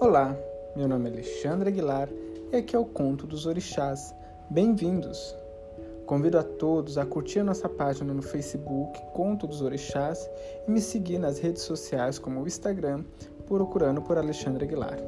Olá, 0.00 0.34
meu 0.74 0.88
nome 0.88 1.10
é 1.10 1.12
Alexandre 1.12 1.68
Aguilar 1.68 2.08
e 2.50 2.56
aqui 2.56 2.74
é 2.74 2.78
o 2.78 2.86
Conto 2.86 3.26
dos 3.26 3.44
Orixás. 3.44 4.14
Bem-vindos! 4.48 5.36
Convido 6.06 6.38
a 6.38 6.42
todos 6.42 6.96
a 6.96 7.04
curtir 7.04 7.42
nossa 7.42 7.68
página 7.68 8.14
no 8.14 8.22
Facebook 8.22 8.98
Conto 9.12 9.46
dos 9.46 9.60
Orixás 9.60 10.26
e 10.66 10.70
me 10.70 10.80
seguir 10.80 11.18
nas 11.18 11.38
redes 11.38 11.60
sociais 11.64 12.18
como 12.18 12.40
o 12.40 12.46
Instagram, 12.46 13.04
procurando 13.46 14.00
por 14.00 14.16
Alexandre 14.16 14.64
Aguilar. 14.64 14.98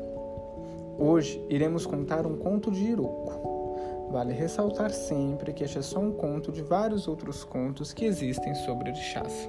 Hoje 0.98 1.42
iremos 1.48 1.86
contar 1.86 2.26
um 2.26 2.36
conto 2.36 2.70
de 2.70 2.84
Iroco. 2.84 4.10
Vale 4.10 4.34
ressaltar 4.34 4.90
sempre 4.90 5.54
que 5.54 5.64
este 5.64 5.78
é 5.78 5.82
só 5.82 6.00
um 6.00 6.12
conto 6.12 6.52
de 6.52 6.60
vários 6.60 7.08
outros 7.08 7.44
contos 7.44 7.94
que 7.94 8.04
existem 8.04 8.54
sobre 8.56 8.90
orixás. 8.90 9.48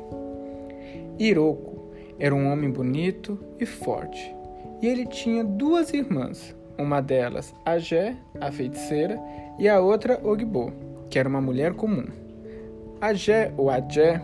Iroco 1.20 1.91
era 2.18 2.34
um 2.34 2.50
homem 2.50 2.72
bonito 2.72 3.38
e 3.60 3.66
forte 3.66 4.41
e 4.84 4.88
ele 4.88 5.05
tinha 5.05 5.46
duas 5.46 5.94
irmãs, 5.94 6.54
uma 6.78 7.02
delas 7.02 7.55
Agé, 7.66 8.18
a 8.41 8.52
feiticeira, 8.52 9.18
e 9.58 9.70
a 9.70 9.80
outra 9.80 10.20
Ogbo, 10.22 10.74
que 11.10 11.18
era 11.18 11.30
uma 11.30 11.40
mulher 11.40 11.74
comum. 11.74 12.05
Agé 13.00 13.54
ou 13.55 13.70
Agé 13.70 14.22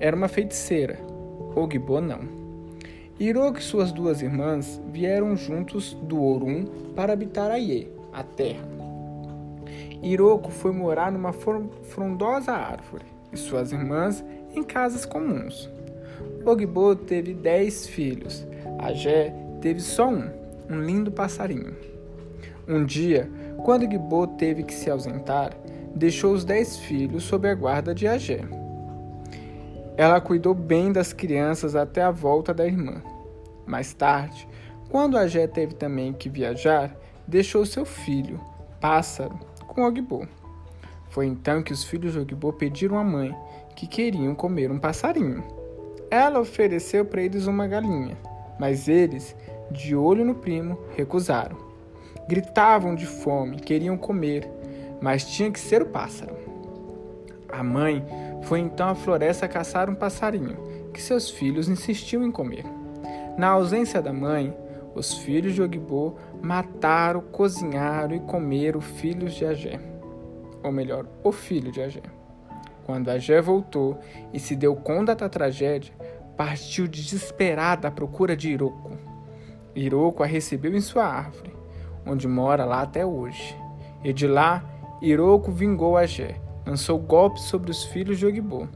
era 0.00 0.16
uma 0.16 0.26
feiticeira, 0.26 0.98
Ogbo 1.54 2.00
não. 2.00 2.20
Irok 3.20 3.60
e 3.60 3.62
suas 3.62 3.92
duas 3.92 4.22
irmãs 4.22 4.80
vieram 4.90 5.36
juntos 5.36 5.92
do 6.04 6.24
Orum 6.24 6.64
para 6.96 7.12
habitar 7.12 7.50
Aie, 7.50 7.92
a 8.10 8.22
terra. 8.22 8.66
Iroko 10.02 10.50
foi 10.50 10.72
morar 10.72 11.12
numa 11.12 11.34
frondosa 11.34 12.52
árvore 12.52 13.04
e 13.30 13.36
suas 13.36 13.72
irmãs 13.72 14.24
em 14.54 14.62
casas 14.62 15.04
comuns. 15.04 15.68
Ogbo 16.46 16.96
teve 16.96 17.34
dez 17.34 17.86
filhos, 17.86 18.46
Agé 18.78 19.47
teve 19.60 19.80
só 19.80 20.08
um, 20.08 20.30
um 20.68 20.80
lindo 20.80 21.10
passarinho. 21.10 21.76
Um 22.66 22.84
dia, 22.84 23.30
quando 23.64 23.90
Gibô 23.90 24.26
teve 24.26 24.62
que 24.62 24.74
se 24.74 24.90
ausentar, 24.90 25.52
deixou 25.94 26.32
os 26.32 26.44
dez 26.44 26.76
filhos 26.76 27.24
sob 27.24 27.48
a 27.48 27.54
guarda 27.54 27.94
de 27.94 28.06
Agé. 28.06 28.40
Ela 29.96 30.20
cuidou 30.20 30.54
bem 30.54 30.92
das 30.92 31.12
crianças 31.12 31.74
até 31.74 32.02
a 32.02 32.10
volta 32.10 32.54
da 32.54 32.66
irmã. 32.66 33.02
Mais 33.66 33.92
tarde, 33.92 34.48
quando 34.90 35.18
Agé 35.18 35.46
teve 35.46 35.74
também 35.74 36.12
que 36.12 36.28
viajar, 36.28 36.96
deixou 37.26 37.66
seu 37.66 37.84
filho, 37.84 38.40
Pássaro, 38.80 39.38
com 39.66 39.82
Ogibô. 39.82 40.26
Foi 41.10 41.26
então 41.26 41.62
que 41.62 41.72
os 41.72 41.84
filhos 41.84 42.12
de 42.12 42.20
Ogibô 42.20 42.52
pediram 42.52 42.96
à 42.96 43.04
mãe 43.04 43.34
que 43.74 43.86
queriam 43.86 44.34
comer 44.34 44.70
um 44.70 44.78
passarinho. 44.78 45.42
Ela 46.10 46.40
ofereceu 46.40 47.04
para 47.04 47.22
eles 47.22 47.46
uma 47.46 47.66
galinha, 47.66 48.16
mas 48.58 48.88
eles, 48.88 49.36
de 49.70 49.94
olho 49.94 50.24
no 50.24 50.34
primo, 50.34 50.78
recusaram. 50.96 51.56
Gritavam 52.28 52.94
de 52.94 53.06
fome, 53.06 53.56
queriam 53.60 53.96
comer, 53.96 54.48
mas 55.00 55.24
tinha 55.26 55.50
que 55.50 55.60
ser 55.60 55.82
o 55.82 55.86
pássaro. 55.86 56.36
A 57.50 57.62
mãe 57.62 58.04
foi 58.42 58.60
então 58.60 58.88
à 58.88 58.94
floresta 58.94 59.48
caçar 59.48 59.88
um 59.88 59.94
passarinho 59.94 60.56
que 60.92 61.00
seus 61.00 61.30
filhos 61.30 61.68
insistiam 61.68 62.24
em 62.24 62.30
comer. 62.30 62.64
Na 63.36 63.48
ausência 63.48 64.02
da 64.02 64.12
mãe, 64.12 64.54
os 64.94 65.14
filhos 65.18 65.54
de 65.54 65.62
Ogibô 65.62 66.14
mataram, 66.42 67.20
cozinharam 67.20 68.16
e 68.16 68.20
comeram 68.20 68.80
filhos 68.80 69.34
de 69.34 69.44
Agé. 69.44 69.78
Ou 70.62 70.72
melhor, 70.72 71.06
o 71.22 71.30
filho 71.30 71.70
de 71.70 71.80
Agé. 71.80 72.02
Quando 72.84 73.10
Agé 73.10 73.40
voltou 73.40 73.98
e 74.32 74.40
se 74.40 74.56
deu 74.56 74.74
conta 74.74 75.14
da 75.14 75.28
tragédia, 75.28 75.92
partiu 76.38 76.86
desesperada 76.86 77.88
à 77.88 77.90
procura 77.90 78.36
de 78.36 78.48
Iroko. 78.48 78.92
Iroko 79.74 80.22
a 80.22 80.26
recebeu 80.26 80.72
em 80.76 80.80
sua 80.80 81.04
árvore, 81.04 81.52
onde 82.06 82.28
mora 82.28 82.64
lá 82.64 82.82
até 82.82 83.04
hoje. 83.04 83.56
E 84.04 84.12
de 84.12 84.28
lá, 84.28 84.64
Iroko 85.02 85.50
vingou 85.50 85.96
Agé, 85.96 86.36
lançou 86.64 86.96
golpes 86.96 87.42
sobre 87.42 87.72
os 87.72 87.82
filhos 87.86 88.20
de 88.20 88.24
Ogibô. 88.24 88.68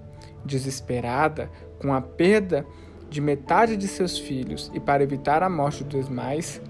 Desesperada, 0.44 1.48
com 1.80 1.94
a 1.94 2.00
perda 2.00 2.66
de 3.08 3.20
metade 3.20 3.76
de 3.76 3.86
seus 3.86 4.18
filhos 4.18 4.68
e 4.74 4.80
para 4.80 5.04
evitar 5.04 5.44
a 5.44 5.48
morte 5.48 5.84
dos 5.84 6.08
demais, 6.08 6.60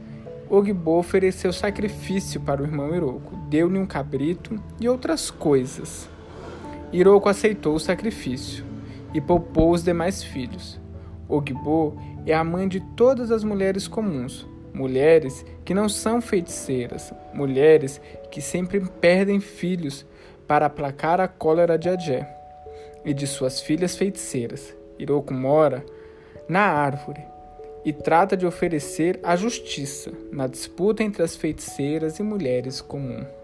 Ogibô 0.50 0.98
ofereceu 0.98 1.54
sacrifício 1.54 2.38
para 2.42 2.60
o 2.60 2.66
irmão 2.66 2.94
Iroko, 2.94 3.34
deu-lhe 3.48 3.78
um 3.78 3.86
cabrito 3.86 4.62
e 4.78 4.90
outras 4.90 5.30
coisas. 5.30 6.06
Iroko 6.92 7.30
aceitou 7.30 7.76
o 7.76 7.80
sacrifício 7.80 8.62
e 9.14 9.22
poupou 9.22 9.70
os 9.70 9.82
demais 9.82 10.22
filhos. 10.22 10.81
Ogbo 11.32 11.96
é 12.26 12.34
a 12.34 12.44
mãe 12.44 12.68
de 12.68 12.78
todas 12.94 13.30
as 13.30 13.42
mulheres 13.42 13.88
comuns, 13.88 14.46
mulheres 14.74 15.44
que 15.64 15.72
não 15.72 15.88
são 15.88 16.20
feiticeiras, 16.20 17.12
mulheres 17.32 18.00
que 18.30 18.42
sempre 18.42 18.80
perdem 19.00 19.40
filhos 19.40 20.04
para 20.46 20.66
aplacar 20.66 21.20
a 21.20 21.26
cólera 21.26 21.78
de 21.78 21.88
Adjé 21.88 22.28
e 23.02 23.14
de 23.14 23.26
suas 23.26 23.60
filhas 23.60 23.96
feiticeiras. 23.96 24.74
Iroko 24.98 25.32
mora 25.32 25.84
na 26.46 26.60
árvore 26.60 27.24
e 27.82 27.92
trata 27.92 28.36
de 28.36 28.46
oferecer 28.46 29.18
a 29.22 29.34
justiça 29.34 30.12
na 30.30 30.46
disputa 30.46 31.02
entre 31.02 31.22
as 31.22 31.34
feiticeiras 31.34 32.18
e 32.18 32.22
mulheres 32.22 32.80
comuns. 32.82 33.41